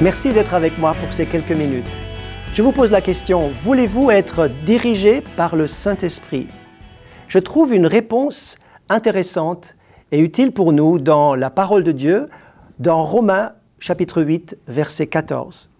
[0.00, 1.86] Merci d'être avec moi pour ces quelques minutes.
[2.52, 6.48] Je vous pose la question, voulez-vous être dirigé par le Saint-Esprit?
[7.28, 8.58] Je trouve une réponse
[8.88, 9.76] intéressante
[10.10, 12.28] et utile pour nous dans la parole de Dieu,
[12.80, 15.70] dans Romains chapitre 8, verset 14.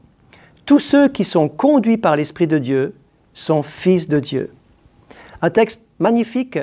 [0.66, 2.94] Tous ceux qui sont conduits par l'Esprit de Dieu
[3.34, 4.50] sont fils de Dieu.
[5.42, 6.58] Un texte magnifique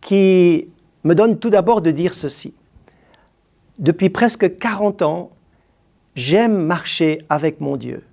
[0.00, 0.68] qui
[1.02, 2.54] me donne tout d'abord de dire ceci.
[3.78, 5.32] Depuis presque 40 ans,
[6.14, 8.04] J'aime marcher avec mon Dieu.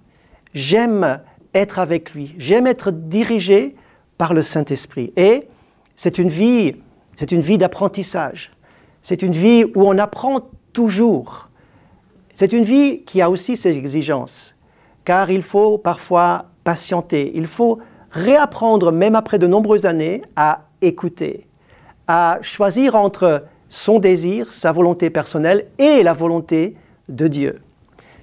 [0.54, 1.22] J'aime
[1.54, 2.34] être avec lui.
[2.38, 3.76] J'aime être dirigé
[4.18, 5.12] par le Saint-Esprit.
[5.18, 5.48] Et
[5.96, 6.76] c'est une vie,
[7.18, 8.52] c'est une vie d'apprentissage.
[9.02, 11.50] C'est une vie où on apprend toujours.
[12.34, 14.56] C'est une vie qui a aussi ses exigences,
[15.04, 17.34] car il faut parfois patienter.
[17.36, 17.80] Il faut
[18.12, 21.48] réapprendre, même après de nombreuses années, à écouter,
[22.08, 26.76] à choisir entre son désir, sa volonté personnelle et la volonté
[27.08, 27.60] de Dieu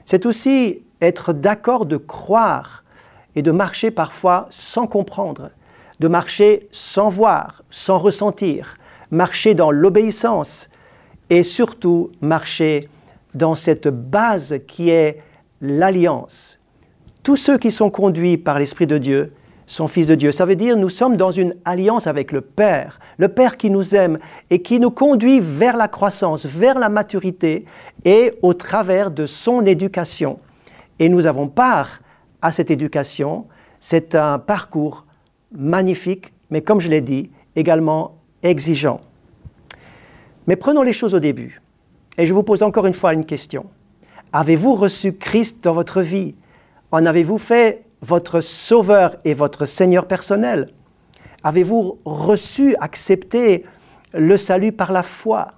[0.06, 2.84] c'est aussi être d'accord de croire
[3.34, 5.50] et de marcher parfois sans comprendre,
[6.00, 8.78] de marcher sans voir, sans ressentir,
[9.10, 10.70] marcher dans l'obéissance
[11.28, 12.88] et surtout marcher
[13.34, 15.20] dans cette base qui est
[15.60, 16.60] l'alliance.
[17.22, 19.32] Tous ceux qui sont conduits par l'Esprit de Dieu
[19.66, 20.32] sont fils de Dieu.
[20.32, 23.94] Ça veut dire nous sommes dans une alliance avec le Père, le Père qui nous
[23.94, 24.18] aime
[24.50, 27.64] et qui nous conduit vers la croissance, vers la maturité
[28.04, 30.38] et au travers de son éducation.
[30.98, 32.00] Et nous avons part
[32.40, 33.46] à cette éducation.
[33.80, 35.04] C'est un parcours
[35.52, 39.00] magnifique, mais comme je l'ai dit, également exigeant.
[40.46, 41.60] Mais prenons les choses au début.
[42.18, 43.66] Et je vous pose encore une fois une question.
[44.32, 46.34] Avez-vous reçu Christ dans votre vie?
[46.92, 50.68] En avez-vous fait votre Sauveur et votre Seigneur personnel
[51.46, 53.64] Avez-vous reçu, accepté
[54.12, 55.52] le salut par la foi?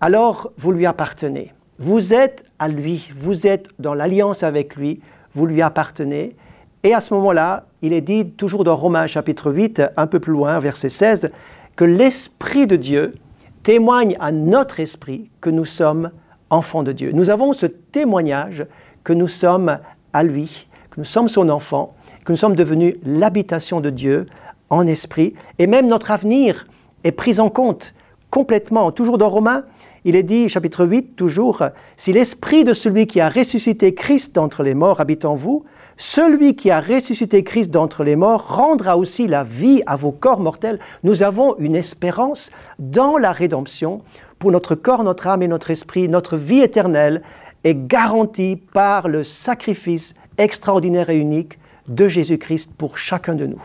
[0.00, 1.52] Alors vous lui appartenez.
[1.78, 5.02] Vous êtes à lui, vous êtes dans l'alliance avec lui,
[5.34, 6.34] vous lui appartenez.
[6.82, 10.32] Et à ce moment-là, il est dit toujours dans Romains chapitre 8, un peu plus
[10.32, 11.30] loin, verset 16,
[11.76, 13.14] que l'Esprit de Dieu
[13.62, 16.10] témoigne à notre esprit que nous sommes
[16.48, 17.12] enfants de Dieu.
[17.12, 18.64] Nous avons ce témoignage
[19.04, 19.78] que nous sommes
[20.14, 20.67] à lui
[20.98, 21.94] nous sommes son enfant,
[22.24, 24.26] que nous sommes devenus l'habitation de Dieu
[24.68, 26.66] en esprit, et même notre avenir
[27.04, 27.94] est pris en compte
[28.30, 28.90] complètement.
[28.90, 29.64] Toujours dans Romains,
[30.04, 31.62] il est dit, chapitre 8, toujours,
[31.96, 35.64] si l'esprit de celui qui a ressuscité Christ d'entre les morts habite en vous,
[35.96, 40.40] celui qui a ressuscité Christ d'entre les morts rendra aussi la vie à vos corps
[40.40, 40.80] mortels.
[41.04, 44.02] Nous avons une espérance dans la rédemption
[44.40, 46.08] pour notre corps, notre âme et notre esprit.
[46.08, 47.22] Notre vie éternelle
[47.62, 53.62] est garantie par le sacrifice extraordinaire et unique de Jésus-Christ pour chacun de nous.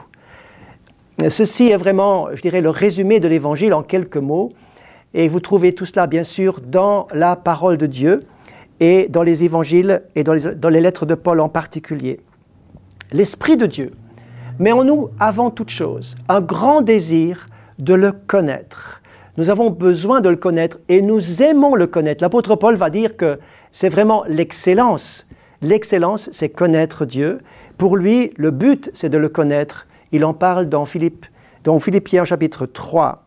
[1.30, 4.52] Ceci est vraiment, je dirais, le résumé de l'Évangile en quelques mots.
[5.14, 8.22] Et vous trouvez tout cela, bien sûr, dans la parole de Dieu
[8.80, 12.20] et dans les évangiles et dans les, dans les lettres de Paul en particulier.
[13.12, 13.92] L'Esprit de Dieu
[14.60, 17.46] met en nous, avant toute chose, un grand désir
[17.78, 19.02] de le connaître.
[19.38, 22.24] Nous avons besoin de le connaître et nous aimons le connaître.
[22.24, 23.40] L'apôtre Paul va dire que
[23.72, 25.28] c'est vraiment l'excellence
[25.64, 27.40] L'excellence, c'est connaître Dieu.
[27.78, 29.88] Pour lui, le but, c'est de le connaître.
[30.12, 31.26] Il en parle dans, Philippe,
[31.64, 33.24] dans Philippiens chapitre 3.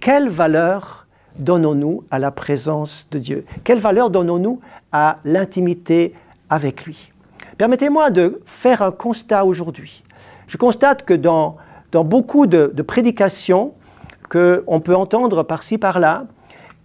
[0.00, 1.06] Quelle valeur
[1.38, 3.44] donnons-nous à la présence de Dieu?
[3.62, 6.14] Quelle valeur donnons-nous à l'intimité
[6.50, 7.12] avec lui?
[7.58, 10.02] Permettez-moi de faire un constat aujourd'hui.
[10.48, 11.58] Je constate que dans,
[11.92, 13.72] dans beaucoup de, de prédications
[14.28, 16.24] qu'on peut entendre par-ci, par-là,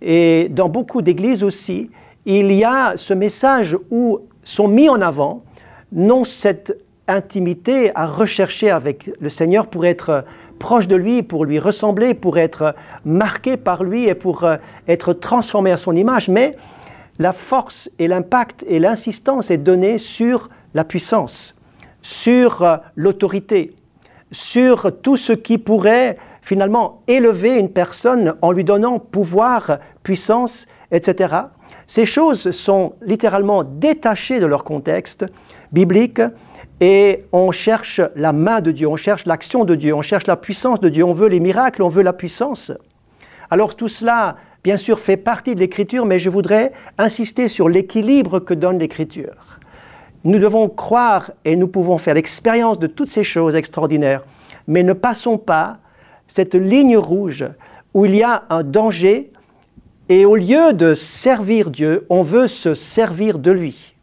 [0.04, 1.90] et dans beaucoup d'églises aussi,
[2.28, 5.44] il y a ce message où sont mis en avant,
[5.92, 6.78] non cette
[7.08, 10.24] intimité à rechercher avec le Seigneur pour être
[10.58, 12.74] proche de lui, pour lui ressembler, pour être
[13.06, 16.58] marqué par lui et pour euh, être transformé à son image, mais
[17.20, 21.62] la force et l'impact et l'insistance est donnée sur la puissance,
[22.02, 23.76] sur euh, l'autorité,
[24.32, 31.36] sur tout ce qui pourrait finalement élever une personne en lui donnant pouvoir, puissance, etc.
[31.88, 35.26] Ces choses sont littéralement détachées de leur contexte
[35.72, 36.22] biblique
[36.80, 40.36] et on cherche la main de Dieu, on cherche l'action de Dieu, on cherche la
[40.36, 42.72] puissance de Dieu, on veut les miracles, on veut la puissance.
[43.50, 48.40] Alors tout cela, bien sûr, fait partie de l'Écriture, mais je voudrais insister sur l'équilibre
[48.40, 49.60] que donne l'Écriture.
[50.24, 54.24] Nous devons croire et nous pouvons faire l'expérience de toutes ces choses extraordinaires,
[54.68, 55.78] mais ne passons pas
[56.28, 57.46] cette ligne rouge
[57.94, 59.32] où il y a un danger
[60.10, 63.96] et au lieu de servir Dieu, on veut se servir de lui.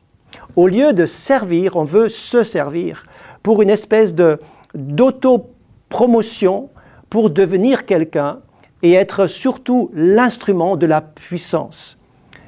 [0.56, 3.06] Au lieu de servir, on veut se servir
[3.42, 4.38] pour une espèce de,
[4.74, 5.50] d'auto
[5.88, 6.70] promotion
[7.08, 8.40] pour devenir quelqu'un
[8.82, 11.98] et être surtout l'instrument de la puissance.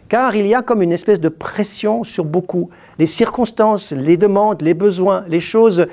[0.09, 2.71] Car il y a comme une espèce de pression sur beaucoup.
[2.99, 5.87] Les circonstances, les demandes, les besoins, les choses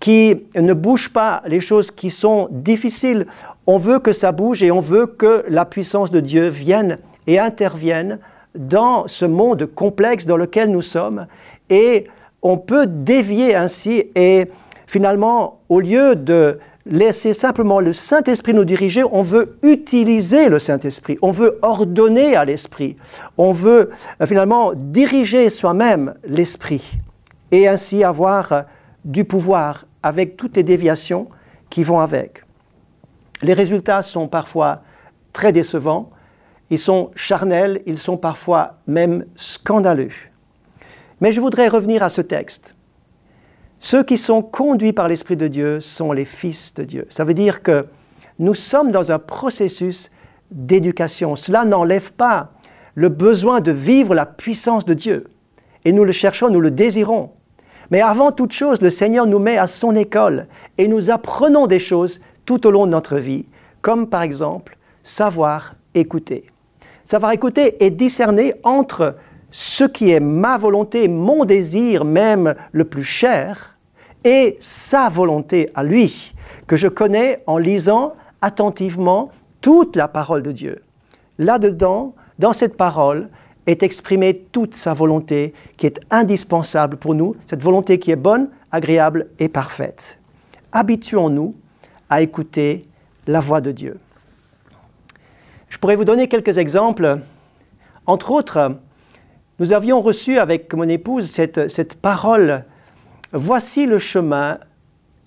[0.00, 3.26] qui ne bougent pas, les choses qui sont difficiles,
[3.68, 7.38] on veut que ça bouge et on veut que la puissance de Dieu vienne et
[7.38, 8.18] intervienne
[8.54, 11.26] dans ce monde complexe dans lequel nous sommes.
[11.68, 12.06] Et
[12.40, 14.46] on peut dévier ainsi et
[14.86, 21.18] finalement, au lieu de laisser simplement le Saint-Esprit nous diriger, on veut utiliser le Saint-Esprit,
[21.20, 22.96] on veut ordonner à l'Esprit,
[23.36, 23.90] on veut
[24.22, 26.98] euh, finalement diriger soi-même l'Esprit
[27.52, 28.62] et ainsi avoir euh,
[29.04, 31.28] du pouvoir avec toutes les déviations
[31.68, 32.47] qui vont avec.
[33.42, 34.82] Les résultats sont parfois
[35.32, 36.10] très décevants,
[36.70, 40.10] ils sont charnels, ils sont parfois même scandaleux.
[41.20, 42.74] Mais je voudrais revenir à ce texte.
[43.78, 47.06] Ceux qui sont conduits par l'Esprit de Dieu sont les fils de Dieu.
[47.10, 47.86] Ça veut dire que
[48.38, 50.10] nous sommes dans un processus
[50.50, 51.36] d'éducation.
[51.36, 52.52] Cela n'enlève pas
[52.94, 55.28] le besoin de vivre la puissance de Dieu.
[55.84, 57.30] Et nous le cherchons, nous le désirons.
[57.90, 60.46] Mais avant toute chose, le Seigneur nous met à son école
[60.76, 63.44] et nous apprenons des choses tout au long de notre vie,
[63.82, 66.46] comme par exemple savoir écouter.
[67.04, 69.16] Savoir écouter et discerner entre
[69.50, 73.76] ce qui est ma volonté, mon désir même le plus cher,
[74.24, 76.34] et sa volonté à lui,
[76.66, 79.30] que je connais en lisant attentivement
[79.60, 80.82] toute la parole de Dieu.
[81.36, 83.28] Là-dedans, dans cette parole,
[83.66, 88.48] est exprimée toute sa volonté qui est indispensable pour nous, cette volonté qui est bonne,
[88.72, 90.18] agréable et parfaite.
[90.72, 91.54] Habituons-nous
[92.10, 92.84] à écouter
[93.26, 93.98] la voix de Dieu.
[95.68, 97.20] Je pourrais vous donner quelques exemples.
[98.06, 98.76] Entre autres,
[99.58, 102.64] nous avions reçu avec mon épouse cette, parole,
[103.32, 104.58] Voici le chemin,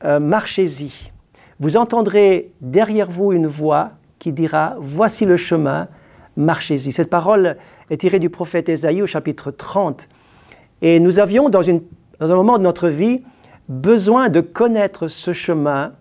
[0.04, 1.12] euh, marchez-y.
[1.60, 5.88] Vous entendrez derrière vous une voix qui dira, Voici le chemin,
[6.36, 6.92] marchez-y.
[6.92, 7.58] Cette parole
[7.92, 10.10] est tirée du prophète Ésaïe au chapitre 30.
[10.82, 13.22] Et nous avions, dans, dans un moment de notre vie,
[13.70, 15.94] besoin de connaître ce chemin.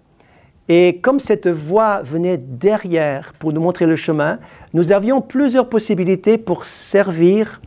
[0.72, 4.38] Et comme cette voix venait derrière pour nous montrer le chemin,
[4.72, 7.60] nous avions plusieurs possibilités pour servir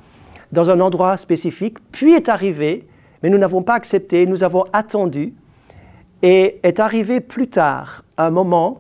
[0.53, 2.88] dans un endroit spécifique, puis est arrivé,
[3.21, 5.33] mais nous n'avons pas accepté, nous avons attendu,
[6.21, 8.79] et est arrivé plus tard un moment,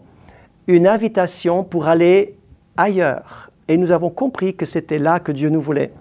[0.67, 2.37] une invitation pour aller
[2.77, 3.51] ailleurs.
[3.67, 5.91] Et nous avons compris que c'était là que Dieu nous voulait.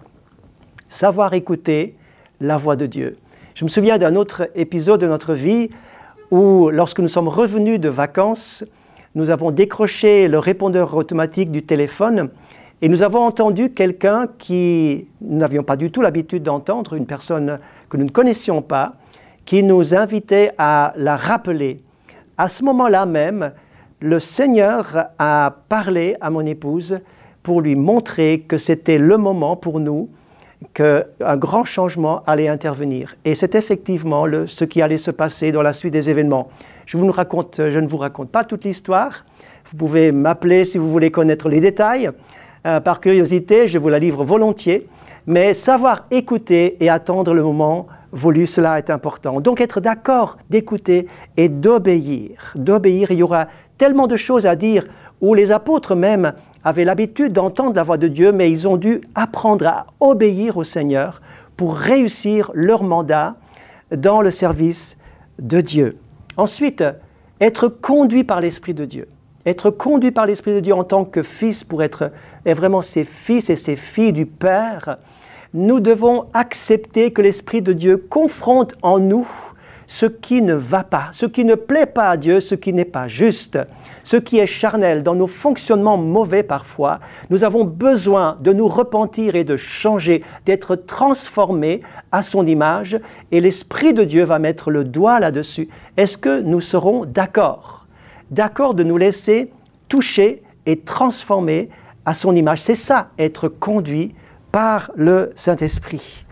[0.87, 1.97] Savoir écouter
[2.41, 3.17] la voix de Dieu.
[3.57, 5.71] Je me souviens d'un autre épisode de notre vie
[6.33, 8.65] où, lorsque nous sommes revenus de vacances,
[9.15, 12.31] nous avons décroché le répondeur automatique du téléphone
[12.81, 17.59] et nous avons entendu quelqu'un qui nous n'avions pas du tout l'habitude d'entendre, une personne
[17.91, 18.95] que nous ne connaissions pas,
[19.45, 21.83] qui nous invitait à la rappeler.
[22.39, 23.53] À ce moment-là même,
[24.01, 26.99] le Seigneur a parlé à mon épouse
[27.43, 30.09] pour lui montrer que c'était le moment pour nous
[30.75, 33.17] qu'un grand changement allait intervenir.
[33.25, 36.49] Et c'est effectivement ce qui allait se passer dans la suite des événements.
[36.87, 39.25] Je, vous ne vous raconte pas toute l'histoire.
[39.71, 42.11] Vous pouvez m'appeler si vous voulez connaître les détails.
[42.67, 44.87] Euh, par curiosité, je vous la livre volontiers,
[45.27, 49.41] mais savoir écouter et attendre le moment voulu, cela est important.
[49.41, 52.53] Donc être d'accord d'écouter et d'obéir.
[52.55, 53.49] D'obéir, il y aura
[53.79, 54.87] tellement de choses à dire
[55.23, 59.01] où les apôtres même avaient l'habitude d'entendre la voix de Dieu, mais ils ont dû
[59.15, 61.23] apprendre à obéir au Seigneur
[61.57, 63.37] pour réussir leur mandat
[63.91, 64.99] dans le service
[65.39, 65.97] de Dieu.
[66.37, 66.85] Ensuite,
[67.41, 69.09] être conduit par l'Esprit de Dieu
[69.47, 72.13] être conduit par l'Esprit de Dieu en tant que fils pour être
[72.45, 74.99] vraiment ses fils et ses filles du Père,
[75.55, 79.29] nous devons accepter que l'Esprit de Dieu confronte en nous
[79.87, 82.85] ce qui ne va pas, ce qui ne plaît pas à Dieu, ce qui n'est
[82.85, 83.59] pas juste,
[84.05, 87.01] ce qui est charnel dans nos fonctionnements mauvais parfois.
[87.31, 92.99] Nous avons besoin de nous repentir et de changer, d'être transformés à son image
[93.31, 95.69] et l'Esprit de Dieu va mettre le doigt là-dessus.
[95.97, 97.87] Est-ce que nous serons d'accord?
[98.31, 99.51] D'accord de nous laisser
[99.89, 101.69] toucher et transformer
[102.05, 102.61] à son image.
[102.61, 104.15] C'est ça, être conduit
[104.51, 106.25] par le Saint-Esprit.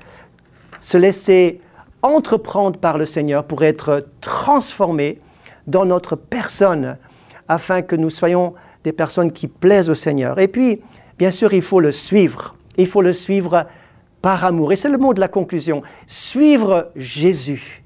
[0.80, 1.60] Se laisser
[2.02, 5.20] entreprendre par le Seigneur pour être transformé
[5.66, 6.96] dans notre personne
[7.48, 8.54] afin que nous soyons
[8.84, 10.38] des personnes qui plaisent au Seigneur.
[10.38, 10.80] Et puis,
[11.18, 12.54] bien sûr, il faut le suivre.
[12.78, 13.66] Il faut le suivre
[14.22, 14.72] par amour.
[14.72, 15.82] Et c'est le mot de la conclusion.
[16.06, 17.82] Suivre Jésus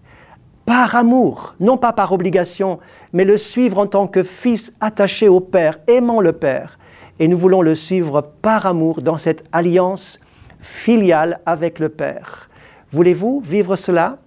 [0.66, 2.78] par amour, non pas par obligation,
[3.12, 6.78] mais le suivre en tant que fils attaché au Père, aimant le Père.
[7.18, 10.20] Et nous voulons le suivre par amour dans cette alliance
[10.60, 12.48] filiale avec le Père.
[12.94, 14.18] Voulez-vous vivre cela?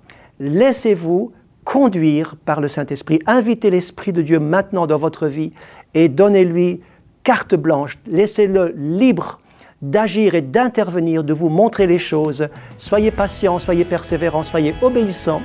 [0.42, 1.32] Laissez-vous
[1.64, 3.22] conduire par le Saint-Esprit.
[3.26, 5.52] Invitez l'Esprit de Dieu maintenant dans votre vie
[5.94, 6.82] et donnez-lui
[7.24, 7.98] carte blanche.
[8.08, 9.40] Laissez-le libre
[9.82, 12.50] d'agir et d'intervenir, de vous montrer les choses.
[12.78, 15.42] Soyez patient, soyez persévérant, soyez obéissant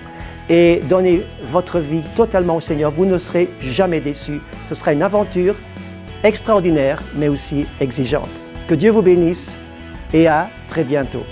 [0.50, 2.90] et donnez votre vie totalement au Seigneur.
[2.90, 4.40] Vous ne serez jamais déçus.
[4.68, 5.54] Ce sera une aventure
[6.24, 8.30] extraordinaire, mais aussi exigeante.
[8.66, 9.56] Que Dieu vous bénisse
[10.12, 11.22] et à très bientôt.